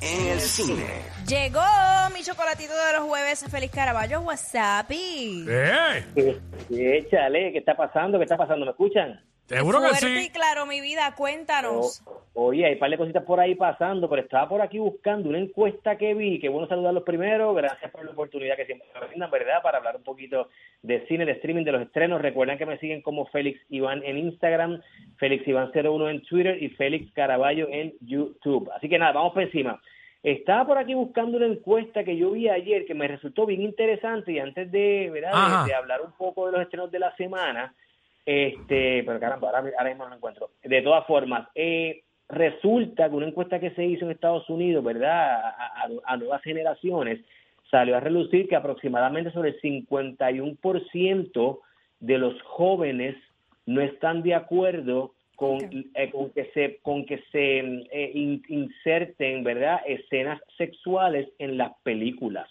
en 0.00 0.26
el 0.28 0.40
cine. 0.40 0.84
Llegó 1.26 1.60
mi 2.14 2.22
chocolatito 2.22 2.72
de 2.72 2.92
los 2.92 3.08
jueves. 3.08 3.44
Feliz 3.50 3.72
Caraballo, 3.72 4.20
WhatsApp. 4.20 4.88
¡Eh! 4.92 6.04
Échale, 6.70 7.50
¿qué 7.52 7.58
está 7.58 7.76
pasando? 7.76 8.18
¿Qué 8.18 8.24
está 8.24 8.36
pasando? 8.36 8.64
¿Me 8.66 8.70
escuchan? 8.70 9.20
Seguro 9.46 9.80
que 9.82 9.88
Fuerte 9.88 10.08
y 10.20 10.22
sí. 10.24 10.30
claro, 10.30 10.64
mi 10.64 10.80
vida, 10.80 11.12
cuéntanos. 11.16 12.02
O- 12.06 12.46
oye, 12.46 12.64
hay 12.64 12.74
un 12.74 12.78
par 12.78 12.88
de 12.90 12.96
cositas 12.96 13.24
por 13.24 13.40
ahí 13.40 13.54
pasando, 13.56 14.08
pero 14.08 14.22
estaba 14.22 14.48
por 14.48 14.62
aquí 14.62 14.78
buscando 14.78 15.28
una 15.28 15.38
encuesta 15.38 15.98
que 15.98 16.14
vi. 16.14 16.38
Qué 16.38 16.48
bueno 16.48 16.66
saludarlos 16.68 17.02
primero. 17.02 17.52
Gracias 17.52 17.90
por 17.90 18.04
la 18.06 18.12
oportunidad 18.12 18.56
que 18.56 18.64
siempre 18.64 18.88
me 18.98 19.06
brindan, 19.08 19.30
¿verdad? 19.30 19.60
Para 19.62 19.78
hablar 19.78 19.96
un 19.96 20.02
poquito 20.04 20.48
de 20.82 21.04
cine, 21.08 21.26
de 21.26 21.32
streaming, 21.32 21.64
de 21.64 21.72
los 21.72 21.82
estrenos. 21.82 22.22
Recuerden 22.22 22.56
que 22.56 22.64
me 22.64 22.78
siguen 22.78 23.02
como 23.02 23.26
Félix 23.26 23.60
Iván 23.68 24.02
en 24.04 24.16
Instagram, 24.18 24.80
Félix 25.16 25.46
Iván01 25.46 26.10
en 26.10 26.22
Twitter 26.22 26.62
y 26.62 26.68
Félix 26.70 27.10
Caraballo 27.12 27.68
en 27.70 27.94
YouTube. 28.00 28.70
Así 28.76 28.88
que 28.88 28.98
nada, 28.98 29.12
vamos 29.12 29.32
por 29.32 29.42
encima. 29.42 29.80
Estaba 30.22 30.66
por 30.66 30.78
aquí 30.78 30.94
buscando 30.94 31.36
una 31.36 31.46
encuesta 31.46 32.02
que 32.02 32.16
yo 32.16 32.30
vi 32.30 32.48
ayer 32.48 32.86
que 32.86 32.94
me 32.94 33.06
resultó 33.08 33.44
bien 33.44 33.60
interesante 33.62 34.32
y 34.32 34.38
antes 34.38 34.70
de, 34.72 35.10
¿verdad? 35.12 35.32
de- 35.66 35.74
hablar 35.74 36.00
un 36.00 36.12
poco 36.12 36.46
de 36.46 36.52
los 36.52 36.62
estrenos 36.62 36.90
de 36.90 36.98
la 36.98 37.14
semana, 37.16 37.74
este, 38.24 39.02
pero 39.04 39.20
caramba, 39.20 39.48
ahora, 39.48 39.70
ahora 39.78 39.90
mismo 39.90 40.04
no 40.04 40.10
lo 40.10 40.16
encuentro. 40.16 40.50
De 40.62 40.80
todas 40.80 41.04
formas, 41.06 41.46
eh, 41.54 42.00
resulta 42.30 43.10
que 43.10 43.14
una 43.16 43.26
encuesta 43.28 43.60
que 43.60 43.72
se 43.72 43.84
hizo 43.84 44.06
en 44.06 44.12
Estados 44.12 44.48
Unidos, 44.48 44.82
¿verdad? 44.82 45.42
A, 45.42 45.48
a- 45.50 45.88
a 46.06 46.16
nuevas 46.16 46.40
generaciones, 46.42 47.20
salió 47.70 47.94
a 47.96 48.00
relucir 48.00 48.48
que 48.48 48.56
aproximadamente 48.56 49.30
sobre 49.30 49.50
el 49.50 49.60
51% 49.60 51.60
de 52.00 52.18
los 52.18 52.40
jóvenes 52.42 53.14
no 53.66 53.80
están 53.80 54.22
de 54.22 54.34
acuerdo 54.34 55.14
con, 55.36 55.58
eh, 55.94 56.10
con 56.12 56.30
que 56.30 56.44
se 56.54 56.78
con 56.82 57.04
que 57.06 57.18
se 57.32 57.58
eh, 57.58 58.10
in- 58.14 58.42
inserten, 58.48 59.42
¿verdad? 59.42 59.80
Escenas 59.86 60.40
sexuales 60.56 61.28
en 61.38 61.56
las 61.58 61.72
películas. 61.82 62.48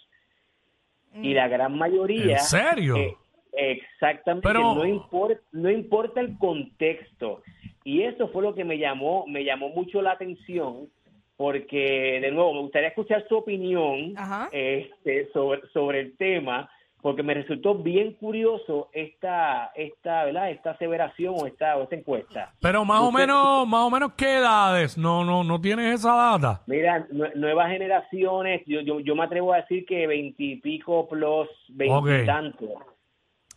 Y 1.22 1.32
la 1.32 1.46
gran 1.48 1.78
mayoría 1.78 2.32
¿En 2.34 2.40
serio? 2.40 2.96
eh, 2.96 3.14
exactamente 3.52 4.48
Pero- 4.48 4.74
no 4.74 4.84
importa 4.84 5.40
no 5.52 5.70
importa 5.70 6.20
el 6.20 6.36
contexto 6.38 7.42
y 7.84 8.02
eso 8.02 8.28
fue 8.28 8.42
lo 8.42 8.54
que 8.54 8.64
me 8.64 8.78
llamó 8.78 9.24
me 9.28 9.44
llamó 9.44 9.68
mucho 9.68 10.02
la 10.02 10.12
atención 10.12 10.88
porque 11.36 12.18
de 12.20 12.30
nuevo 12.32 12.52
me 12.54 12.60
gustaría 12.62 12.88
escuchar 12.88 13.24
su 13.28 13.36
opinión 13.36 14.14
este, 14.52 15.30
sobre 15.32 15.62
sobre 15.68 16.00
el 16.00 16.16
tema 16.16 16.68
porque 17.04 17.22
me 17.22 17.34
resultó 17.34 17.74
bien 17.74 18.14
curioso 18.14 18.88
esta 18.94 19.70
esta 19.74 20.24
verdad 20.24 20.50
esta 20.50 20.70
aseveración 20.70 21.34
o 21.36 21.46
esta 21.46 21.76
o 21.76 21.82
esta 21.82 21.96
encuesta 21.96 22.54
Pero 22.62 22.82
más 22.86 23.02
o 23.02 23.12
menos, 23.12 23.68
más 23.68 23.82
o 23.82 23.90
menos 23.90 24.14
qué 24.16 24.38
edades, 24.38 24.96
no, 24.96 25.22
no, 25.22 25.44
no 25.44 25.60
tienes 25.60 26.00
esa 26.00 26.14
data. 26.14 26.62
Mira, 26.66 27.06
nue- 27.10 27.34
nuevas 27.34 27.68
generaciones, 27.70 28.62
yo, 28.66 28.80
yo, 28.80 29.00
yo 29.00 29.14
me 29.14 29.24
atrevo 29.24 29.52
a 29.52 29.58
decir 29.58 29.84
que 29.84 30.06
veintipico 30.06 31.06
plus 31.06 31.46
veintitantos. 31.68 32.70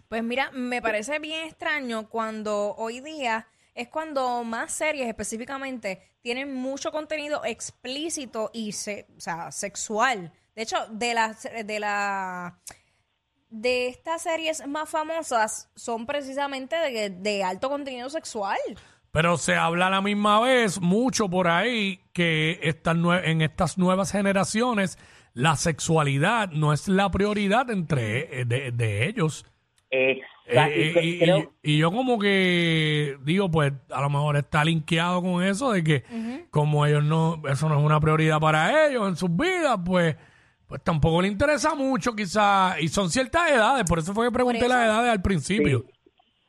Pues 0.09 0.21
mira, 0.23 0.51
me 0.51 0.81
parece 0.81 1.17
bien 1.19 1.45
extraño 1.47 2.09
cuando 2.09 2.75
hoy 2.75 2.99
día 2.99 3.47
es 3.73 3.87
cuando 3.87 4.43
más 4.43 4.73
series 4.73 5.07
específicamente 5.07 6.01
tienen 6.21 6.53
mucho 6.53 6.91
contenido 6.91 7.45
explícito 7.45 8.49
y 8.53 8.73
se, 8.73 9.07
o 9.15 9.21
sea, 9.21 9.51
sexual. 9.51 10.33
De 10.53 10.63
hecho, 10.63 10.75
de 10.91 11.13
las 11.13 11.43
de 11.43 11.79
la 11.79 12.57
de 13.49 13.87
estas 13.87 14.21
series 14.23 14.65
más 14.67 14.89
famosas 14.89 15.69
son 15.75 16.05
precisamente 16.05 16.75
de, 16.75 17.09
de 17.09 17.43
alto 17.43 17.69
contenido 17.69 18.09
sexual. 18.09 18.57
Pero 19.11 19.37
se 19.37 19.55
habla 19.55 19.87
a 19.87 19.89
la 19.89 20.01
misma 20.01 20.39
vez 20.41 20.81
mucho 20.81 21.29
por 21.29 21.47
ahí 21.47 22.01
que 22.13 22.59
estas 22.61 22.95
nue- 22.97 23.21
en 23.23 23.41
estas 23.41 23.77
nuevas 23.77 24.11
generaciones 24.11 24.97
la 25.33 25.55
sexualidad 25.55 26.49
no 26.51 26.73
es 26.73 26.87
la 26.87 27.09
prioridad 27.09 27.69
entre 27.71 28.41
eh, 28.41 28.45
de, 28.45 28.71
de 28.71 29.07
ellos. 29.07 29.45
Exacto. 29.89 30.73
Eh, 30.75 30.93
y 31.01 31.09
y, 31.09 31.19
creo- 31.19 31.53
y- 31.63 31.73
y 31.73 31.77
yo 31.77 31.91
como 31.91 32.19
que 32.19 33.17
digo, 33.23 33.49
pues 33.49 33.71
a 33.91 34.01
lo 34.01 34.09
mejor 34.09 34.35
está 34.37 34.63
linkeado 34.65 35.21
con 35.21 35.43
eso 35.43 35.71
de 35.71 35.83
que 35.83 36.03
como 36.51 36.85
ellos 36.85 37.03
no, 37.03 37.41
eso 37.49 37.69
no 37.69 37.79
es 37.79 37.85
una 37.85 37.99
prioridad 37.99 38.39
para 38.39 38.87
ellos 38.87 39.07
en 39.07 39.15
sus 39.15 39.35
vidas, 39.35 39.79
pues, 39.85 40.15
pues 40.67 40.83
tampoco 40.83 41.21
le 41.21 41.27
interesa 41.29 41.75
mucho 41.75 42.13
quizás, 42.13 42.81
y 42.81 42.87
son 42.89 43.09
ciertas 43.09 43.49
edades, 43.51 43.85
por 43.87 43.99
eso 43.99 44.13
fue 44.13 44.27
que 44.27 44.31
pregunté 44.33 44.67
las 44.67 44.85
edades 44.85 45.11
al 45.11 45.21
principio. 45.21 45.85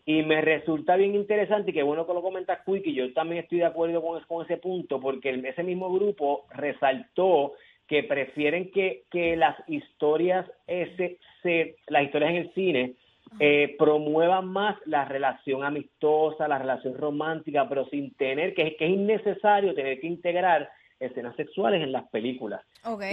Y 0.05 0.23
me 0.23 0.41
resulta 0.41 0.97
bien 0.97 1.15
interesante 1.15 1.71
y 1.71 1.75
qué 1.75 1.83
bueno 1.83 2.07
que 2.07 2.15
lo 2.15 2.23
comentas, 2.23 2.61
Quick, 2.65 2.87
y 2.87 2.95
yo 2.95 3.13
también 3.13 3.43
estoy 3.43 3.59
de 3.59 3.67
acuerdo 3.67 4.01
con, 4.03 4.21
con 4.23 4.45
ese 4.45 4.57
punto, 4.57 4.99
porque 5.01 5.29
el- 5.31 5.45
ese 5.45 5.63
mismo 5.63 5.93
grupo 5.93 6.47
resaltó 6.55 7.53
que 7.87 8.03
prefieren 8.05 8.71
que, 8.71 9.05
que 9.11 9.37
las 9.37 9.57
historias 9.69 10.47
ese, 10.67 11.19
se, 11.43 11.77
las 11.89 12.05
historias 12.05 12.31
en 12.31 12.37
el 12.37 12.55
cine 12.55 12.95
eh, 13.39 13.77
promuevan 13.79 14.47
más 14.49 14.77
la 14.87 15.05
relación 15.05 15.63
amistosa, 15.63 16.49
la 16.49 16.59
relación 16.59 16.97
romántica, 16.97 17.69
pero 17.69 17.87
sin 17.91 18.15
tener 18.15 18.55
que, 18.55 18.77
que 18.77 18.87
es 18.87 18.91
innecesario 18.91 19.75
tener 19.75 20.01
que 20.01 20.07
integrar 20.07 20.71
escenas 21.01 21.37
sexuales 21.37 21.83
en 21.83 21.93
las 21.93 22.09
películas. 22.09 22.61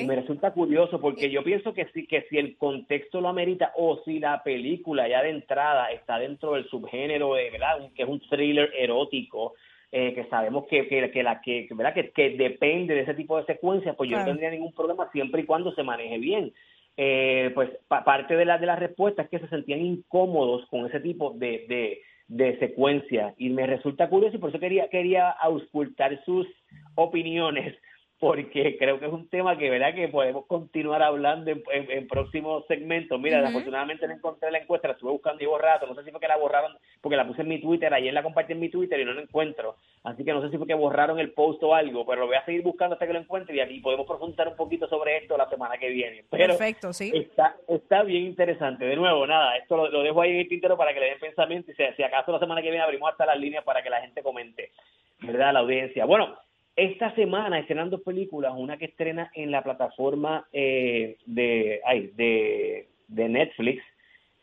Y 0.04 0.06
me 0.08 0.16
resulta 0.16 0.52
curioso 0.52 1.00
porque 1.00 1.30
yo 1.30 1.44
pienso 1.44 1.74
que 1.74 1.86
si, 1.94 2.08
que 2.08 2.24
si 2.30 2.38
el 2.38 2.58
contexto 2.58 3.22
lo 3.22 3.30
amerita 3.30 3.72
o 3.76 4.02
si 4.06 4.20
la 4.20 4.42
película 4.44 5.08
ya 5.08 5.22
de 5.22 5.30
entrada 5.30 5.92
está 5.92 6.18
dentro 6.20 6.54
del 6.54 6.68
subgénero 6.68 7.36
de, 7.36 7.50
¿verdad? 7.52 7.78
Que 7.96 8.04
es 8.04 8.10
un 8.10 8.20
thriller 8.22 8.72
erótico, 8.78 9.54
eh, 9.92 10.14
que 10.14 10.26
sabemos 10.26 10.66
que, 10.68 10.88
que, 10.88 11.12
que 11.12 11.24
la 11.24 11.42
que, 11.42 11.68
que, 11.68 11.74
¿verdad? 11.76 11.94
Que, 11.94 12.10
que 12.12 12.32
depende 12.32 12.96
de 12.96 13.02
ese 13.02 13.14
tipo 13.14 13.38
de 13.38 13.46
secuencias, 13.46 13.96
pues 13.96 14.10
yo 14.10 14.16
Claro. 14.16 14.26
no 14.26 14.32
tendría 14.34 14.50
ningún 14.52 14.74
problema 14.74 15.10
siempre 15.12 15.42
y 15.42 15.46
cuando 15.46 15.72
se 15.74 15.84
maneje 15.84 16.18
bien. 16.18 16.52
Eh, 16.98 17.52
pues 17.54 17.70
pa- 17.88 18.04
parte 18.06 18.36
de 18.38 18.46
la 18.46 18.58
de 18.58 18.66
la 18.68 18.78
respuesta 18.78 19.22
es 19.24 19.30
que 19.30 19.40
se 19.40 19.50
sentían 19.50 19.82
incómodos 19.86 20.66
con 20.68 20.86
ese 20.86 21.02
tipo 21.02 21.32
de, 21.32 21.66
de, 21.68 22.02
de 22.30 22.58
secuencia 22.60 23.34
y 23.38 23.50
me 23.50 23.68
resulta 23.68 24.08
curioso 24.10 24.38
y 24.38 24.40
por 24.40 24.50
eso 24.50 24.60
quería 24.60 24.88
quería 24.88 25.30
auscultar 25.30 26.24
sus 26.24 26.48
opiniones 26.96 27.76
porque 28.20 28.78
creo 28.80 28.98
que 28.98 29.08
es 29.08 29.12
un 29.12 29.28
tema 29.30 29.58
que 29.58 29.70
verdad 29.70 29.94
que 29.94 30.08
podemos 30.08 30.46
continuar 30.46 31.04
hablando 31.04 31.52
en, 31.52 31.62
en- 31.70 31.92
en 31.92 32.08
próximos 32.08 32.66
segmentos. 32.66 33.20
Mira, 33.20 33.38
Ujú. 33.38 33.46
desafortunadamente 33.48 34.08
no 34.08 34.14
encontré 34.14 34.50
la 34.52 34.60
encuesta, 34.60 34.88
la 34.88 34.94
estuve 34.94 35.12
buscando 35.12 35.44
y 35.44 35.48
rato, 35.60 35.86
no 35.86 35.94
sé 35.96 36.04
si 36.06 36.12
fue 36.12 36.22
que 36.22 36.28
la 36.30 36.38
borraron 36.38 36.78
porque 37.02 37.18
la 37.18 37.28
puse 37.28 37.42
en 37.42 37.50
mi 37.50 37.60
Twitter, 37.60 37.94
ayer 37.94 38.14
la 38.14 38.24
compartí 38.24 38.54
en 38.54 38.62
mi 38.62 38.70
Twitter 38.70 38.98
y 39.02 39.06
no 39.06 39.12
la 39.14 39.22
encuentro, 39.22 39.76
así 40.06 40.24
que 40.24 40.32
no 40.32 40.42
sé 40.42 40.50
si 40.50 40.58
fue 40.58 40.66
que 40.66 40.74
borraron 40.74 41.20
el 41.20 41.34
post 41.34 41.62
o 41.64 41.76
algo, 41.76 42.06
pero 42.06 42.22
lo 42.22 42.28
voy 42.28 42.38
a 42.38 42.46
seguir 42.46 42.64
buscando 42.64 42.94
hasta 42.94 43.06
que 43.06 43.14
lo 43.14 43.20
encuentre 43.20 43.54
y 43.54 43.60
aquí 43.60 43.82
podemos 43.82 44.08
profundizar 44.08 44.48
un 44.48 44.56
poquito 44.56 44.88
sobre 44.88 45.18
esto 45.18 45.38
la 45.38 45.50
semana 45.50 45.78
que 45.78 45.90
viene. 45.90 46.24
Pero 46.32 46.58
Perfecto, 46.58 46.94
sí. 46.94 47.12
Está, 47.14 47.58
está 47.68 48.04
bien 48.04 48.24
interesante. 48.24 48.86
De 48.86 48.96
nuevo, 48.96 49.28
nada, 49.28 49.58
esto 49.58 49.76
lo, 49.76 49.90
lo 49.90 50.04
dejo 50.04 50.22
ahí 50.22 50.32
en 50.32 50.38
el 50.38 50.48
tintero 50.48 50.78
para 50.78 50.94
que 50.94 51.02
le 51.02 51.08
den 51.10 51.20
pensamiento 51.20 51.70
y 51.72 51.76
si, 51.76 51.84
si 51.98 52.02
acaso 52.04 52.32
la 52.32 52.40
semana 52.40 52.62
que 52.62 52.70
viene 52.70 52.84
abrimos 52.84 53.12
hasta 53.12 53.26
las 53.26 53.38
líneas 53.38 53.66
para 53.66 53.84
que 53.84 53.90
la 53.90 54.00
gente 54.02 54.24
comente, 54.24 54.72
¿verdad? 55.20 55.52
La 55.54 55.60
audiencia. 55.60 56.06
Bueno, 56.06 56.36
esta 56.76 57.14
semana 57.16 57.60
estrenan 57.60 57.90
dos 57.90 58.02
películas, 58.02 58.54
una 58.56 58.78
que 58.78 58.86
estrena 58.86 59.32
en 59.34 59.52
la 59.52 59.64
plataforma 59.64 60.46
eh, 60.52 61.18
de, 61.26 61.82
ay, 61.86 62.12
de, 62.16 62.88
de 63.08 63.30
Netflix 63.30 63.84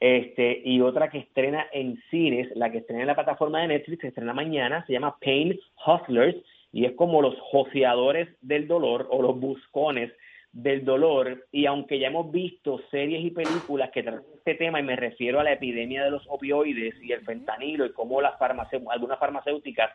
este 0.01 0.61
y 0.65 0.81
otra 0.81 1.11
que 1.11 1.19
estrena 1.19 1.67
en 1.73 2.03
cines, 2.11 2.49
la 2.57 2.73
que 2.73 2.79
estrena 2.79 3.03
en 3.03 3.07
la 3.07 3.15
plataforma 3.15 3.61
de 3.61 3.69
Netflix, 3.69 4.01
se 4.01 4.09
estrena 4.09 4.35
mañana, 4.35 4.85
se 4.87 4.93
llama 4.93 5.17
Pain 5.25 5.59
Hustlers 5.87 6.37
y 6.73 6.87
es 6.87 6.93
como 6.93 7.23
los 7.23 7.39
joseadores 7.39 8.29
del 8.41 8.67
dolor 8.67 9.07
o 9.11 9.23
los 9.23 9.39
buscones 9.39 10.11
del 10.53 10.85
dolor 10.85 11.47
y 11.53 11.67
aunque 11.67 11.99
ya 11.99 12.09
hemos 12.09 12.33
visto 12.33 12.81
series 12.91 13.25
y 13.25 13.31
películas 13.31 13.91
que 13.91 14.03
tratan 14.03 14.25
este 14.35 14.55
tema 14.57 14.81
y 14.81 14.83
me 14.83 14.97
refiero 14.97 15.39
a 15.39 15.45
la 15.45 15.53
epidemia 15.53 16.05
de 16.05 16.11
los 16.11 16.27
opioides 16.29 16.95
y 17.03 17.13
el 17.13 17.21
fentanilo 17.21 17.87
y 17.87 17.93
cómo 17.93 18.21
las 18.21 18.39
farmacé- 18.39 18.83
algunas 18.91 19.19
farmacéuticas 19.19 19.91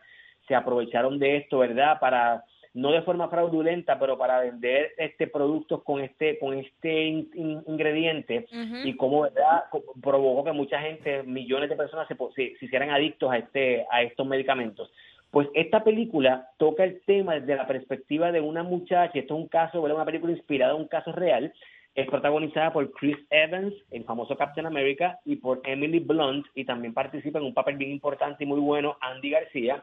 se 0.48 0.54
aprovecharon 0.54 1.18
de 1.18 1.36
esto, 1.36 1.58
¿verdad? 1.58 2.00
Para 2.00 2.44
no 2.74 2.92
de 2.92 3.02
forma 3.02 3.28
fraudulenta, 3.28 3.98
pero 3.98 4.18
para 4.18 4.40
vender 4.40 4.92
este 4.98 5.26
productos 5.26 5.82
con 5.82 6.00
este 6.00 6.38
con 6.38 6.54
este 6.56 7.04
in- 7.06 7.30
in- 7.34 7.62
ingrediente 7.66 8.46
y 8.84 8.94
cómo 8.96 9.22
verdad 9.22 9.64
provocó 10.02 10.44
que 10.44 10.52
mucha 10.52 10.80
gente, 10.80 11.22
millones 11.22 11.70
de 11.70 11.76
personas 11.76 12.06
se, 12.08 12.14
se, 12.36 12.56
se 12.58 12.64
hicieran 12.64 12.90
adictos 12.90 13.30
a 13.32 13.38
este 13.38 13.86
a 13.90 14.02
estos 14.02 14.26
medicamentos. 14.26 14.90
Pues 15.30 15.48
esta 15.54 15.84
película 15.84 16.48
toca 16.56 16.84
el 16.84 17.00
tema 17.04 17.34
desde 17.34 17.56
la 17.56 17.66
perspectiva 17.66 18.32
de 18.32 18.40
una 18.40 18.62
muchacha, 18.62 19.18
esto 19.18 19.34
es 19.34 19.40
un 19.40 19.48
caso, 19.48 19.82
¿verdad? 19.82 19.96
una 19.96 20.06
película 20.06 20.32
inspirada 20.32 20.72
en 20.74 20.80
un 20.80 20.88
caso 20.88 21.12
real, 21.12 21.52
es 21.94 22.06
protagonizada 22.06 22.72
por 22.72 22.90
Chris 22.92 23.16
Evans, 23.30 23.74
el 23.90 24.04
famoso 24.04 24.36
Captain 24.36 24.66
America, 24.66 25.18
y 25.26 25.36
por 25.36 25.60
Emily 25.64 25.98
Blunt, 25.98 26.46
y 26.54 26.64
también 26.64 26.94
participa 26.94 27.40
en 27.40 27.44
un 27.46 27.54
papel 27.54 27.76
bien 27.76 27.90
importante 27.90 28.44
y 28.44 28.46
muy 28.46 28.60
bueno 28.60 28.96
Andy 29.00 29.30
García. 29.30 29.82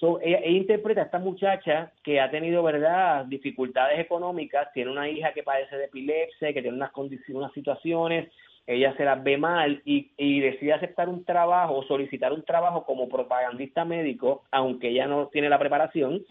So, 0.00 0.20
ella, 0.20 0.38
ella 0.38 0.58
interpreta 0.58 1.00
a 1.00 1.04
esta 1.04 1.18
muchacha 1.18 1.92
que 2.02 2.20
ha 2.20 2.30
tenido, 2.30 2.62
¿verdad?, 2.62 3.24
dificultades 3.26 3.98
económicas, 3.98 4.72
tiene 4.72 4.90
una 4.90 5.08
hija 5.08 5.32
que 5.32 5.42
padece 5.42 5.76
de 5.76 5.86
epilepsia, 5.86 6.52
que 6.52 6.60
tiene 6.60 6.76
unas 6.76 6.92
condiciones, 6.92 7.36
unas 7.36 7.52
situaciones, 7.52 8.28
ella 8.66 8.94
se 8.96 9.04
las 9.04 9.22
ve 9.22 9.38
mal 9.38 9.80
y, 9.84 10.10
y 10.16 10.40
decide 10.40 10.72
aceptar 10.72 11.08
un 11.08 11.24
trabajo 11.24 11.84
solicitar 11.84 12.32
un 12.32 12.42
trabajo 12.42 12.84
como 12.84 13.08
propagandista 13.08 13.84
médico, 13.84 14.42
aunque 14.50 14.88
ella 14.88 15.06
no 15.06 15.28
tiene 15.28 15.48
la 15.48 15.58
preparación, 15.58 16.24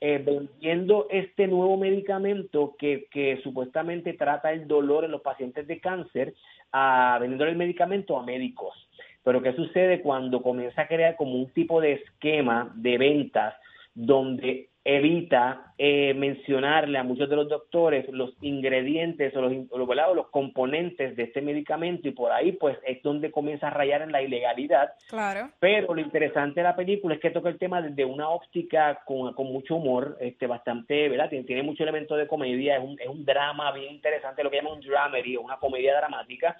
eh, 0.00 0.22
vendiendo 0.24 1.08
este 1.10 1.48
nuevo 1.48 1.76
medicamento 1.76 2.76
que, 2.78 3.06
que 3.10 3.40
supuestamente 3.42 4.12
trata 4.12 4.52
el 4.52 4.68
dolor 4.68 5.04
en 5.04 5.10
los 5.10 5.20
pacientes 5.20 5.66
de 5.66 5.80
cáncer, 5.80 6.34
a, 6.72 7.18
vendiendo 7.20 7.44
el 7.46 7.56
medicamento 7.56 8.16
a 8.16 8.22
médicos. 8.22 8.74
Pero 9.22 9.42
¿qué 9.42 9.52
sucede 9.54 10.00
cuando 10.00 10.42
comienza 10.42 10.82
a 10.82 10.88
crear 10.88 11.16
como 11.16 11.34
un 11.34 11.50
tipo 11.52 11.80
de 11.80 11.92
esquema 11.92 12.72
de 12.74 12.98
ventas 12.98 13.54
donde 13.94 14.70
evita 14.82 15.74
eh, 15.76 16.14
mencionarle 16.14 16.96
a 16.96 17.02
muchos 17.02 17.28
de 17.28 17.36
los 17.36 17.48
doctores 17.48 18.08
los 18.08 18.32
ingredientes 18.40 19.34
o 19.36 19.42
los, 19.42 19.52
o 19.70 20.14
los 20.14 20.28
componentes 20.30 21.16
de 21.16 21.24
este 21.24 21.42
medicamento 21.42 22.08
y 22.08 22.12
por 22.12 22.32
ahí 22.32 22.52
pues 22.52 22.78
es 22.86 23.02
donde 23.02 23.30
comienza 23.30 23.66
a 23.66 23.70
rayar 23.70 24.00
en 24.00 24.10
la 24.10 24.22
ilegalidad. 24.22 24.94
Claro. 25.08 25.50
Pero 25.58 25.94
lo 25.94 26.00
interesante 26.00 26.60
de 26.60 26.64
la 26.64 26.76
película 26.76 27.14
es 27.14 27.20
que 27.20 27.30
toca 27.30 27.50
el 27.50 27.58
tema 27.58 27.82
desde 27.82 28.06
una 28.06 28.30
óptica 28.30 29.02
con, 29.04 29.34
con 29.34 29.46
mucho 29.48 29.76
humor, 29.76 30.16
este 30.18 30.46
bastante, 30.46 31.10
¿verdad? 31.10 31.28
Tiene, 31.28 31.44
tiene 31.44 31.62
mucho 31.62 31.82
elemento 31.82 32.16
de 32.16 32.26
comedia, 32.26 32.78
es 32.78 32.82
un, 32.82 32.98
es 32.98 33.08
un 33.08 33.24
drama 33.24 33.72
bien 33.72 33.92
interesante, 33.92 34.42
lo 34.42 34.50
que 34.50 34.56
llaman 34.56 34.74
un 34.74 34.80
dramedy 34.80 35.36
una 35.36 35.58
comedia 35.58 35.96
dramática. 35.96 36.56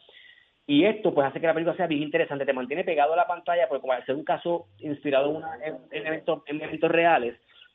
Y 0.70 0.84
esto 0.84 1.12
pues 1.12 1.26
hace 1.26 1.40
que 1.40 1.48
la 1.48 1.52
película 1.52 1.76
sea 1.76 1.88
bien 1.88 2.04
interesante, 2.04 2.46
te 2.46 2.52
mantiene 2.52 2.84
pegado 2.84 3.14
a 3.14 3.16
la 3.16 3.26
pantalla 3.26 3.66
porque 3.68 3.80
como 3.80 3.92
al 3.92 4.06
ser 4.06 4.14
un 4.14 4.22
caso 4.22 4.68
inspirado 4.78 5.28
en, 5.28 5.36
una, 5.38 5.56
en, 5.66 5.78
en 5.90 6.06
eventos, 6.06 6.44
en 6.46 6.62
eventos 6.62 6.88
reales, 6.88 7.34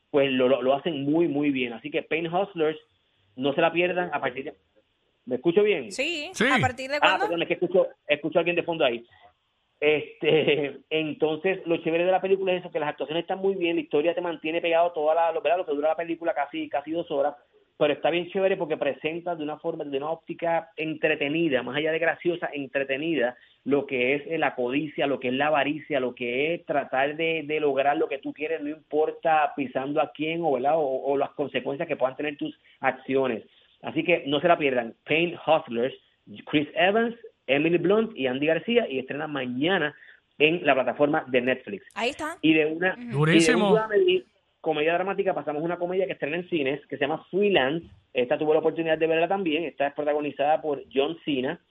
pues 0.09 0.31
lo, 0.31 0.61
lo, 0.61 0.73
hacen 0.73 1.03
muy, 1.03 1.27
muy 1.27 1.49
bien. 1.49 1.73
Así 1.73 1.91
que 1.91 2.03
Pain 2.03 2.33
Hustlers, 2.33 2.79
no 3.35 3.53
se 3.53 3.59
la 3.59 3.73
pierdan 3.73 4.11
a 4.13 4.21
partir 4.21 4.45
de... 4.45 4.53
¿Me 5.25 5.35
escucho 5.35 5.61
bien? 5.61 5.91
Sí, 5.91 6.29
Sí. 6.31 6.45
¿a 6.49 6.57
partir 6.61 6.89
de 6.89 6.95
Ah, 6.95 6.99
cuándo? 7.01 7.25
perdón, 7.25 7.41
es 7.41 7.47
que 7.49 7.55
escucho, 7.55 7.85
escucho 8.07 8.39
a 8.39 8.41
alguien 8.41 8.55
de 8.55 8.63
fondo 8.63 8.85
ahí. 8.85 9.05
Este, 9.77 10.77
entonces, 10.89 11.67
lo 11.67 11.75
chévere 11.83 12.05
de 12.05 12.11
la 12.13 12.21
película 12.21 12.53
es 12.53 12.61
eso, 12.61 12.71
que 12.71 12.79
las 12.79 12.87
actuaciones 12.87 13.23
están 13.23 13.39
muy 13.39 13.55
bien, 13.55 13.75
la 13.75 13.81
historia 13.81 14.15
te 14.15 14.21
mantiene 14.21 14.61
pegado 14.61 14.93
toda 14.93 15.13
la, 15.15 15.33
lo, 15.33 15.41
¿verdad? 15.41 15.57
lo 15.57 15.65
que 15.65 15.73
dura 15.73 15.89
la 15.89 15.95
película, 15.97 16.33
casi, 16.33 16.69
casi 16.69 16.91
dos 16.91 17.11
horas, 17.11 17.35
pero 17.77 17.93
está 17.93 18.09
bien 18.09 18.29
chévere 18.29 18.57
porque 18.57 18.77
presenta 18.77 19.35
de 19.35 19.43
una 19.43 19.57
forma, 19.57 19.83
de 19.83 19.97
una 19.97 20.09
óptica 20.09 20.69
entretenida, 20.77 21.61
más 21.63 21.75
allá 21.77 21.91
de 21.91 21.99
graciosa, 21.99 22.49
entretenida, 22.53 23.35
lo 23.63 23.85
que 23.85 24.15
es 24.15 24.23
eh, 24.27 24.37
la 24.37 24.55
codicia, 24.55 25.07
lo 25.07 25.19
que 25.19 25.27
es 25.29 25.33
la 25.33 25.47
avaricia, 25.47 25.99
lo 25.99 26.15
que 26.15 26.53
es 26.53 26.65
tratar 26.65 27.15
de, 27.15 27.43
de 27.45 27.59
lograr 27.59 27.97
lo 27.97 28.07
que 28.07 28.19
tú 28.19 28.31
quieres, 28.33 28.61
no 28.61 28.69
importa 28.69 29.51
pisando 29.55 29.99
a 30.01 30.11
quién 30.11 30.41
o, 30.43 30.53
¿verdad? 30.53 30.77
o, 30.77 30.81
o 31.03 31.17
las 31.17 31.31
consecuencias 31.31 31.87
que 31.87 31.95
puedan 31.97 32.15
tener 32.15 32.37
tus 32.37 32.57
acciones. 32.79 33.43
Así 33.81 34.03
que 34.03 34.23
no 34.25 34.39
se 34.39 34.47
la 34.47 34.57
pierdan. 34.57 34.95
Pain 35.05 35.35
Hustlers, 35.45 35.93
Chris 36.45 36.67
Evans, 36.75 37.15
Emily 37.47 37.77
Blunt 37.77 38.15
y 38.15 38.27
Andy 38.27 38.47
García 38.47 38.87
y 38.89 38.99
estrena 38.99 39.27
mañana 39.27 39.95
en 40.37 40.65
la 40.65 40.73
plataforma 40.73 41.23
de 41.27 41.41
Netflix. 41.41 41.85
Ahí 41.93 42.09
está. 42.09 42.37
Y 42.41 42.53
de 42.53 42.65
una, 42.65 42.95
Durísimo. 43.11 43.57
y 43.57 43.61
de 43.61 43.67
un 43.67 43.73
dramedy, 43.75 44.25
comedia 44.65 44.95
dramática 44.95 45.35
pasamos 45.35 45.61
una 45.61 45.77
comedia 45.77 46.07
que 46.07 46.13
estrena 46.13 46.37
en 46.37 46.49
cines 46.49 46.83
que 46.87 46.97
se 46.97 47.01
llama 47.01 47.23
Freelance. 47.29 47.85
Esta 48.11 48.35
tuve 48.35 48.53
la 48.53 48.61
oportunidad 48.61 48.97
de 48.97 49.05
verla 49.05 49.27
también. 49.27 49.63
Esta 49.63 49.85
es 49.85 49.93
protagonizada 49.93 50.59
por 50.59 50.81
John 50.91 51.19
Cena, 51.23 51.61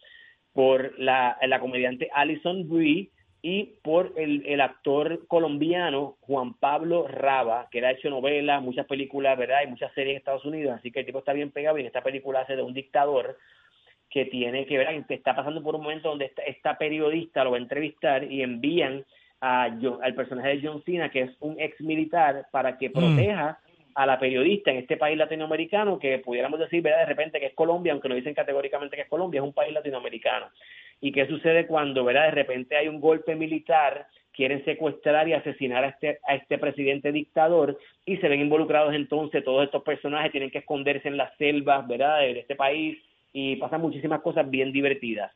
por 0.52 0.96
la, 0.96 1.36
comediante 1.58 2.08
Alison 2.14 2.68
Brie 2.68 3.10
y 3.42 3.80
por 3.82 4.12
el, 4.16 4.60
actor 4.60 5.26
colombiano 5.26 6.18
Juan 6.20 6.54
Pablo 6.54 7.08
Raba, 7.08 7.66
que 7.72 7.84
ha 7.84 7.90
hecho 7.90 8.10
novelas, 8.10 8.62
muchas 8.62 8.86
películas, 8.86 9.36
¿verdad? 9.36 9.62
Y 9.64 9.70
muchas 9.70 9.92
series 9.92 10.12
en 10.12 10.18
Estados 10.18 10.44
Unidos, 10.44 10.76
así 10.78 10.92
que 10.92 11.00
el 11.00 11.06
tipo 11.06 11.18
está 11.18 11.32
bien 11.32 11.50
pegado 11.50 11.76
y 11.78 11.80
en 11.80 11.88
esta 11.88 12.04
película 12.04 12.42
hace 12.42 12.54
de 12.54 12.62
un 12.62 12.74
dictador 12.74 13.36
que 14.08 14.26
tiene 14.26 14.66
que 14.66 14.78
ver, 14.78 15.04
que 15.06 15.14
está 15.14 15.34
pasando 15.34 15.64
por 15.64 15.74
un 15.74 15.82
momento 15.82 16.10
donde 16.10 16.26
esta, 16.26 16.42
esta 16.42 16.78
periodista 16.78 17.42
lo 17.42 17.50
va 17.50 17.56
a 17.56 17.60
entrevistar 17.60 18.22
y 18.22 18.42
envían 18.42 19.04
a 19.46 19.76
John- 19.80 19.98
al 20.02 20.14
personaje 20.14 20.56
de 20.56 20.66
John 20.66 20.82
Cena, 20.84 21.10
que 21.10 21.20
es 21.20 21.36
un 21.40 21.60
ex 21.60 21.78
militar, 21.82 22.46
para 22.50 22.78
que 22.78 22.88
proteja 22.88 23.58
a 23.94 24.06
la 24.06 24.18
periodista 24.18 24.70
en 24.70 24.78
este 24.78 24.96
país 24.96 25.18
latinoamericano, 25.18 25.98
que 25.98 26.18
pudiéramos 26.18 26.58
decir, 26.58 26.80
¿verdad? 26.80 27.00
De 27.00 27.06
repente 27.06 27.38
que 27.38 27.46
es 27.46 27.54
Colombia, 27.54 27.92
aunque 27.92 28.08
no 28.08 28.14
dicen 28.14 28.32
categóricamente 28.32 28.96
que 28.96 29.02
es 29.02 29.08
Colombia, 29.08 29.40
es 29.40 29.44
un 29.44 29.52
país 29.52 29.74
latinoamericano. 29.74 30.46
¿Y 30.98 31.12
qué 31.12 31.26
sucede 31.26 31.66
cuando, 31.66 32.04
¿verdad? 32.04 32.24
De 32.24 32.30
repente 32.30 32.74
hay 32.74 32.88
un 32.88 33.00
golpe 33.00 33.34
militar, 33.34 34.06
quieren 34.32 34.64
secuestrar 34.64 35.28
y 35.28 35.34
asesinar 35.34 35.84
a 35.84 35.88
este, 35.88 36.18
a 36.26 36.36
este 36.36 36.56
presidente 36.56 37.12
dictador 37.12 37.78
y 38.06 38.16
se 38.16 38.28
ven 38.28 38.40
involucrados 38.40 38.94
entonces 38.94 39.44
todos 39.44 39.64
estos 39.64 39.82
personajes, 39.82 40.32
tienen 40.32 40.50
que 40.50 40.58
esconderse 40.58 41.06
en 41.08 41.18
las 41.18 41.36
selvas, 41.36 41.86
¿verdad? 41.86 42.20
De 42.20 42.40
este 42.40 42.56
país 42.56 42.96
y 43.34 43.56
pasan 43.56 43.82
muchísimas 43.82 44.22
cosas 44.22 44.48
bien 44.48 44.72
divertidas. 44.72 45.30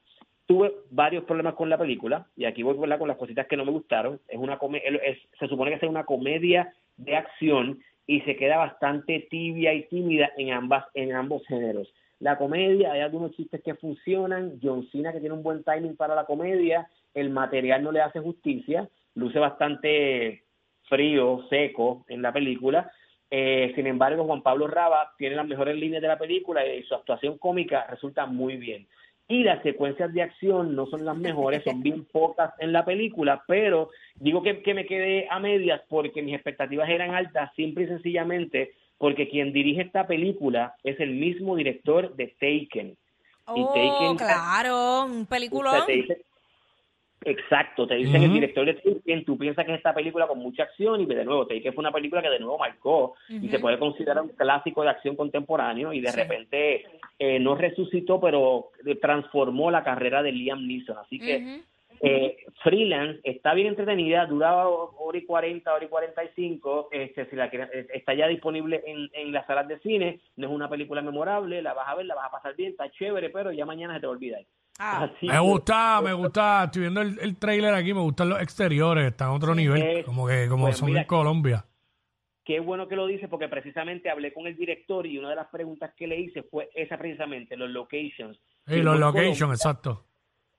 Tuve 0.48 0.72
varios 0.90 1.24
problemas 1.24 1.54
con 1.54 1.68
la 1.68 1.76
película 1.76 2.26
y 2.34 2.46
aquí 2.46 2.62
voy 2.62 2.74
¿verdad? 2.78 2.98
con 2.98 3.08
las 3.08 3.18
cositas 3.18 3.46
que 3.46 3.56
no 3.58 3.66
me 3.66 3.70
gustaron. 3.70 4.18
Es 4.28 4.38
una 4.38 4.58
es- 5.04 5.18
se 5.38 5.46
supone 5.46 5.70
que 5.70 5.76
es 5.84 5.90
una 5.90 6.06
comedia 6.06 6.72
de 6.96 7.16
acción 7.16 7.78
y 8.06 8.22
se 8.22 8.34
queda 8.34 8.56
bastante 8.56 9.28
tibia 9.30 9.74
y 9.74 9.82
tímida 9.88 10.32
en 10.38 10.52
ambas 10.52 10.86
en 10.94 11.14
ambos 11.14 11.46
géneros. 11.46 11.92
La 12.20 12.38
comedia, 12.38 12.92
hay 12.92 13.02
algunos 13.02 13.32
chistes 13.32 13.62
que 13.62 13.74
funcionan, 13.74 14.58
John 14.62 14.88
Cena 14.90 15.12
que 15.12 15.20
tiene 15.20 15.34
un 15.34 15.42
buen 15.42 15.62
timing 15.64 15.96
para 15.96 16.14
la 16.14 16.24
comedia, 16.24 16.88
el 17.12 17.28
material 17.28 17.82
no 17.82 17.92
le 17.92 18.00
hace 18.00 18.18
justicia, 18.18 18.88
luce 19.14 19.38
bastante 19.38 20.44
frío, 20.84 21.44
seco 21.50 22.06
en 22.08 22.22
la 22.22 22.32
película. 22.32 22.90
Eh, 23.30 23.72
sin 23.76 23.86
embargo, 23.86 24.24
Juan 24.24 24.42
Pablo 24.42 24.66
Raba 24.66 25.12
tiene 25.18 25.36
las 25.36 25.46
mejores 25.46 25.76
líneas 25.76 26.00
de 26.00 26.08
la 26.08 26.18
película 26.18 26.66
y 26.66 26.82
su 26.84 26.94
actuación 26.94 27.36
cómica 27.36 27.86
resulta 27.90 28.24
muy 28.24 28.56
bien. 28.56 28.88
Y 29.30 29.44
las 29.44 29.62
secuencias 29.62 30.12
de 30.14 30.22
acción 30.22 30.74
no 30.74 30.86
son 30.86 31.04
las 31.04 31.16
mejores, 31.16 31.62
son 31.62 31.82
bien 31.82 32.04
pocas 32.06 32.52
en 32.60 32.72
la 32.72 32.84
película, 32.86 33.42
pero 33.46 33.90
digo 34.14 34.42
que, 34.42 34.62
que 34.62 34.72
me 34.72 34.86
quedé 34.86 35.28
a 35.30 35.38
medias 35.38 35.82
porque 35.88 36.22
mis 36.22 36.34
expectativas 36.34 36.88
eran 36.88 37.14
altas, 37.14 37.50
simple 37.54 37.84
y 37.84 37.88
sencillamente 37.88 38.72
porque 38.96 39.28
quien 39.28 39.52
dirige 39.52 39.82
esta 39.82 40.06
película 40.06 40.74
es 40.82 40.98
el 40.98 41.10
mismo 41.10 41.56
director 41.56 42.16
de 42.16 42.28
Taken. 42.40 42.88
Y 42.88 42.96
Oh, 43.62 43.72
Taken- 43.74 44.16
claro, 44.16 45.04
un 45.04 45.26
sea, 45.26 45.26
te 47.20 47.30
exacto, 47.30 47.86
te 47.86 47.94
dicen 47.96 48.22
el 48.22 48.32
director 48.32 48.64
de 48.64 48.74
Taken, 48.74 49.24
tú 49.24 49.36
piensas 49.36 49.64
que 49.64 49.72
es 49.72 49.78
esta 49.78 49.94
película 49.94 50.26
con 50.26 50.38
mucha 50.38 50.64
acción 50.64 51.00
y 51.00 51.06
de 51.06 51.24
nuevo, 51.24 51.46
Taken 51.46 51.72
fue 51.74 51.82
una 51.82 51.92
película 51.92 52.22
que 52.22 52.30
de 52.30 52.38
nuevo 52.38 52.58
marcó 52.58 53.14
y 53.28 53.48
se 53.48 53.58
puede 53.58 53.78
considerar 53.78 54.22
un 54.22 54.30
clásico 54.30 54.82
de 54.82 54.90
acción 54.90 55.16
contemporáneo 55.16 55.92
y 55.92 56.00
de 56.00 56.08
Sí. 56.10 56.16
repente 56.16 56.86
eh, 57.18 57.38
no 57.40 57.54
resucitó, 57.56 58.20
pero 58.20 58.70
transformó 59.00 59.70
la 59.70 59.82
carrera 59.82 60.22
de 60.22 60.32
Liam 60.32 60.66
Neeson. 60.66 60.98
Así 60.98 61.18
que 61.18 61.36
eh, 62.00 62.36
Freelance 62.62 63.20
está 63.24 63.54
bien 63.54 63.66
entretenida, 63.68 64.24
duraba 64.26 64.68
hora 64.68 65.18
y 65.18 65.24
40, 65.24 65.74
hora 65.74 65.84
y 65.84 65.88
45, 65.88 66.90
este, 66.92 67.26
si 67.28 67.34
la 67.34 67.46
eh, 67.46 67.88
está 67.92 68.14
ya 68.14 68.28
disponible 68.28 68.82
en, 68.86 69.10
en 69.12 69.32
las 69.32 69.46
salas 69.46 69.66
de 69.66 69.80
cine, 69.80 70.20
no 70.36 70.46
es 70.46 70.52
una 70.52 70.68
película 70.68 71.02
memorable, 71.02 71.60
la 71.60 71.74
vas 71.74 71.88
a 71.88 71.96
ver, 71.96 72.06
la 72.06 72.14
vas 72.14 72.26
a 72.26 72.30
pasar 72.30 72.54
bien, 72.54 72.70
está 72.70 72.88
chévere, 72.90 73.30
pero 73.30 73.50
ya 73.50 73.66
mañana 73.66 73.94
se 73.94 74.00
te 74.00 74.06
olvida. 74.06 74.38
Ah, 74.78 75.04
Así 75.04 75.26
Me 75.26 75.32
que- 75.32 75.38
gusta, 75.40 76.00
me 76.02 76.12
gusta. 76.12 76.64
Estoy 76.64 76.82
viendo 76.82 77.00
el, 77.02 77.18
el 77.20 77.36
trailer 77.36 77.74
aquí, 77.74 77.92
me 77.92 78.00
gustan 78.00 78.28
los 78.28 78.40
exteriores, 78.40 79.06
están 79.10 79.28
a 79.28 79.32
otro 79.32 79.54
nivel, 79.54 80.04
como 80.04 80.26
que 80.26 80.48
como 80.48 80.66
pues 80.66 80.76
son 80.78 80.86
mira, 80.88 81.00
en 81.02 81.06
Colombia. 81.06 81.64
Qué 82.44 82.60
bueno 82.60 82.88
que 82.88 82.96
lo 82.96 83.06
dice 83.06 83.28
porque 83.28 83.48
precisamente 83.48 84.08
hablé 84.08 84.32
con 84.32 84.46
el 84.46 84.56
director 84.56 85.06
y 85.06 85.18
una 85.18 85.30
de 85.30 85.36
las 85.36 85.48
preguntas 85.48 85.92
que 85.96 86.06
le 86.06 86.18
hice 86.20 86.44
fue 86.44 86.70
esa 86.74 86.96
precisamente, 86.96 87.56
los 87.56 87.68
locations. 87.70 88.38
Sí, 88.66 88.80
los 88.82 88.98
locations, 88.98 89.36
Colombia, 89.38 89.54
exacto. 89.56 90.04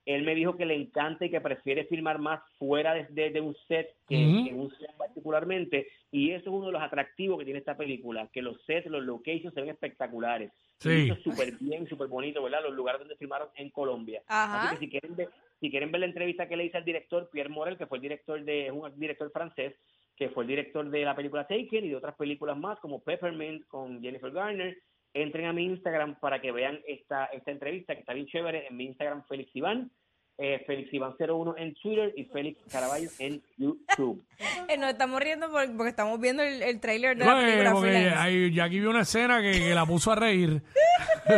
Él 0.06 0.22
me 0.24 0.34
dijo 0.34 0.56
que 0.56 0.64
le 0.64 0.74
encanta 0.74 1.26
y 1.26 1.30
que 1.30 1.40
prefiere 1.40 1.84
filmar 1.84 2.18
más 2.18 2.40
fuera 2.58 2.94
de, 2.94 3.06
de- 3.10 3.30
de 3.30 3.40
un 3.40 3.54
set 3.68 3.94
que 4.08 4.16
en 4.48 4.58
un 4.58 4.70
set 4.78 4.90
particularmente 4.96 5.88
y 6.10 6.30
eso 6.30 6.50
es 6.50 6.54
uno 6.56 6.66
de 6.66 6.72
los 6.72 6.82
atractivos 6.82 7.38
que 7.38 7.44
tiene 7.44 7.60
esta 7.60 7.76
película, 7.76 8.28
que 8.32 8.42
los 8.42 8.60
sets, 8.64 8.86
los 8.90 9.04
locations 9.04 9.52
se 9.54 9.60
ven 9.60 9.70
espectaculares. 9.70 10.50
Sí. 10.78 10.88
Y 10.88 11.04
eso 11.04 11.14
es 11.14 11.22
súper 11.22 11.52
bien, 11.60 11.86
súper 11.86 12.08
bonito, 12.08 12.42
¿verdad? 12.42 12.62
Los 12.62 12.74
lugares 12.74 12.98
donde 13.00 13.16
filmaron 13.16 13.48
en 13.54 13.70
Colombia. 13.70 14.22
Ajá. 14.26 14.68
Así 14.70 14.74
que 14.76 14.84
si 14.86 14.90
quieren 14.90 15.14
ver, 15.16 15.28
si 15.60 15.70
quieren 15.70 15.92
ver 15.92 16.00
la 16.00 16.06
entrevista 16.06 16.48
que 16.48 16.56
le 16.56 16.64
hice 16.64 16.78
al 16.78 16.84
director 16.84 17.28
Pierre 17.30 17.50
Morel, 17.50 17.76
que 17.76 17.86
fue 17.86 17.98
el 17.98 18.02
director 18.02 18.42
de, 18.42 18.66
es 18.66 18.72
un 18.72 18.98
director 18.98 19.30
francés, 19.30 19.74
que 20.16 20.30
fue 20.30 20.44
el 20.44 20.48
director 20.48 20.88
de 20.88 21.04
la 21.04 21.14
película 21.14 21.46
Taken 21.46 21.84
y 21.84 21.88
de 21.90 21.96
otras 21.96 22.14
películas 22.16 22.56
más 22.56 22.78
como 22.80 23.02
Peppermint 23.02 23.66
con 23.68 24.00
Jennifer 24.02 24.30
Garner, 24.30 24.76
entren 25.14 25.46
a 25.46 25.52
mi 25.52 25.64
Instagram 25.64 26.18
para 26.20 26.40
que 26.40 26.52
vean 26.52 26.80
esta, 26.86 27.26
esta 27.26 27.50
entrevista 27.50 27.94
que 27.94 28.00
está 28.00 28.12
bien 28.14 28.26
chévere 28.26 28.66
en 28.68 28.76
mi 28.76 28.84
Instagram 28.86 29.24
Félix 29.28 29.54
Iván, 29.54 29.90
eh, 30.38 30.62
Félix 30.66 30.92
Iván 30.94 31.14
01 31.18 31.54
en 31.58 31.74
Twitter 31.74 32.14
y 32.16 32.24
Félix 32.24 32.58
Caraballo 32.72 33.10
en 33.18 33.42
YouTube. 33.58 34.24
Eh, 34.68 34.78
nos 34.78 34.90
estamos 34.90 35.20
riendo 35.20 35.50
por- 35.50 35.76
porque 35.76 35.90
estamos 35.90 36.18
viendo 36.18 36.42
el, 36.42 36.62
el 36.62 36.80
trailer 36.80 37.16
de 37.16 37.24
la 37.26 37.34
Oye, 37.36 37.44
película 37.46 37.72
porque 37.72 38.10
ahí, 38.16 38.54
Jackie 38.54 38.80
vio 38.80 38.90
una 38.90 39.02
escena 39.02 39.42
que, 39.42 39.52
que 39.52 39.74
la 39.74 39.84
puso 39.84 40.12
a 40.12 40.14
reír. 40.14 40.62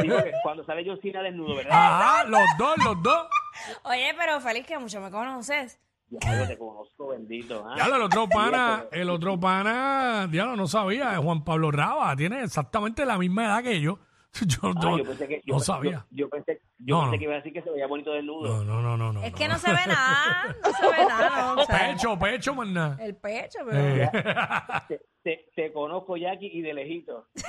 Digo 0.03 0.23
que 0.23 0.33
cuando 0.43 0.65
sale 0.65 0.85
John 0.87 1.01
Cena 1.03 1.23
desnudo, 1.23 1.57
¿verdad? 1.57 1.73
Ajá, 1.73 2.25
los 2.25 2.41
dos, 2.59 2.77
los 2.85 3.03
dos. 3.03 3.27
Oye, 3.85 4.15
pero 4.17 4.41
Félix, 4.41 4.67
que 4.69 4.79
mucho 4.79 5.01
me 5.01 5.11
conoces. 5.11 5.81
Ya 6.21 6.47
te 6.47 6.59
conozco, 6.59 7.09
bendito. 7.09 7.65
¿ah? 7.67 7.75
Ya 7.77 7.87
el 7.97 8.03
otro 8.03 8.29
pana, 8.29 8.85
el 8.93 9.09
otro 9.11 9.39
pana, 9.41 10.29
ya 10.31 10.45
no 10.47 10.67
sabía, 10.67 11.17
Juan 11.17 11.43
Pablo 11.45 11.71
Raba, 11.71 12.15
tiene 12.17 12.43
exactamente 12.43 13.05
la 13.07 13.17
misma 13.19 13.47
edad 13.47 13.63
que 13.63 13.81
yo. 13.81 13.99
Yo, 14.47 14.59
Ah, 14.65 14.73
no- 14.83 14.97
yo 14.99 15.05
pensé 15.05 15.29
que, 15.29 15.43
yo, 15.45 15.55
no 15.55 15.61
sabía. 15.61 16.07
Yo, 16.11 16.25
yo 16.25 16.29
pensé, 16.31 16.61
Yo 16.79 16.97
No, 16.97 17.01
pensé 17.03 17.17
no. 17.17 17.19
que 17.19 17.25
iba 17.25 17.33
a 17.35 17.37
decir 17.37 17.53
que 17.53 17.61
se 17.63 17.71
veía 17.71 17.87
bonito 17.87 18.13
desnudo. 18.13 18.49
No, 18.49 18.65
no, 18.65 18.81
no, 18.83 18.97
no. 18.97 19.13
no 19.13 19.23
Es 19.23 19.35
que 19.35 19.47
no. 19.47 19.59
se 19.59 19.71
ve 19.71 19.81
nada, 19.87 20.57
no 20.63 20.71
se 20.73 20.87
ve 20.87 21.05
nada. 21.07 21.55
no, 21.55 21.61
o 21.61 21.65
sea, 21.67 21.79
Pecho, 21.93 22.19
pecho, 22.19 22.65
nada. 22.65 22.97
el 23.05 23.15
pecho, 23.17 23.59
pero... 23.69 23.79
Eh, 23.79 24.11
Te, 24.89 25.01
te- 25.23 25.51
te 25.55 25.73
conozco, 25.73 26.17
Jackie, 26.17 26.47
y 26.51 26.63
de 26.63 26.73
lejito. 26.73 27.27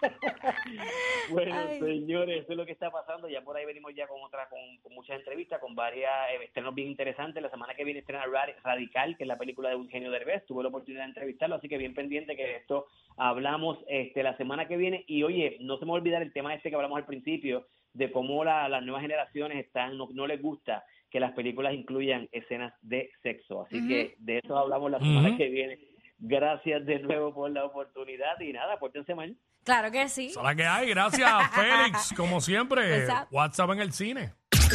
bueno, 1.30 1.54
Ay. 1.54 1.80
señores, 1.80 2.42
eso 2.42 2.52
es 2.52 2.56
lo 2.58 2.66
que 2.66 2.72
está 2.72 2.90
pasando. 2.90 3.28
Ya 3.28 3.42
por 3.42 3.56
ahí 3.56 3.64
venimos 3.64 3.94
ya 3.94 4.06
con 4.06 4.20
otra, 4.22 4.48
con, 4.48 4.60
con 4.82 4.94
muchas 4.94 5.18
entrevistas, 5.18 5.60
con 5.60 5.74
varias 5.74 6.10
eh, 6.32 6.44
estrenos 6.44 6.74
bien 6.74 6.88
interesantes. 6.88 7.42
La 7.42 7.50
semana 7.50 7.74
que 7.74 7.84
viene 7.84 8.00
estrena 8.00 8.24
Ra- 8.26 8.54
Radical, 8.62 9.16
que 9.16 9.24
es 9.24 9.28
la 9.28 9.38
película 9.38 9.68
de 9.70 9.76
Eugenio 9.76 10.10
Derbez. 10.10 10.44
Tuve 10.46 10.62
la 10.62 10.68
oportunidad 10.68 11.02
de 11.02 11.08
entrevistarlo, 11.08 11.56
así 11.56 11.68
que 11.68 11.78
bien 11.78 11.94
pendiente 11.94 12.36
que 12.36 12.44
de 12.44 12.56
esto 12.56 12.86
hablamos 13.16 13.78
este 13.88 14.22
la 14.22 14.36
semana 14.36 14.68
que 14.68 14.76
viene. 14.76 15.04
Y 15.06 15.22
oye, 15.22 15.56
no 15.60 15.78
se 15.78 15.84
me 15.84 15.90
va 15.92 15.96
a 15.96 16.00
olvidar 16.00 16.22
el 16.22 16.32
tema 16.32 16.54
este 16.54 16.70
que 16.70 16.76
hablamos 16.76 16.98
al 16.98 17.06
principio, 17.06 17.66
de 17.92 18.10
cómo 18.12 18.44
la- 18.44 18.68
las 18.68 18.82
nuevas 18.82 19.02
generaciones 19.02 19.64
están 19.64 19.96
no, 19.96 20.08
no 20.12 20.26
les 20.26 20.40
gusta 20.40 20.84
que 21.10 21.20
las 21.20 21.32
películas 21.32 21.72
incluyan 21.72 22.28
escenas 22.32 22.74
de 22.82 23.10
sexo. 23.22 23.62
Así 23.62 23.86
que 23.88 24.16
de 24.18 24.38
eso 24.44 24.58
hablamos 24.58 24.90
la 24.90 24.98
semana 24.98 25.36
que 25.36 25.48
viene. 25.48 25.78
Gracias 26.18 26.84
de 26.84 26.98
nuevo 26.98 27.32
por 27.34 27.50
la 27.50 27.64
oportunidad 27.64 28.38
y 28.40 28.52
nada, 28.52 28.78
pórtense 28.78 29.14
mal. 29.14 29.36
Claro 29.66 29.90
que 29.90 30.08
sí. 30.08 30.28
esa 30.28 30.40
es 30.40 30.44
la 30.44 30.54
que 30.54 30.64
hay. 30.64 30.88
Gracias, 30.88 31.50
Félix. 31.52 32.14
Como 32.16 32.40
siempre, 32.40 33.00
WhatsApp. 33.00 33.32
WhatsApp 33.32 33.70
en 33.72 33.80
el 33.80 33.92
cine. 33.92 34.32